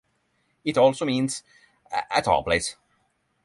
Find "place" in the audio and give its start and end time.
2.43-2.75